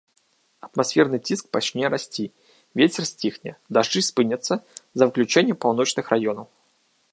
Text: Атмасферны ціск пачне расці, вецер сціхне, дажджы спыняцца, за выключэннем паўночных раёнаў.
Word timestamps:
Атмасферны 0.67 1.17
ціск 1.29 1.45
пачне 1.57 1.85
расці, 1.95 2.25
вецер 2.81 3.03
сціхне, 3.11 3.51
дажджы 3.77 4.01
спыняцца, 4.09 4.53
за 5.01 5.09
выключэннем 5.11 5.57
паўночных 5.67 6.05
раёнаў. 6.15 6.47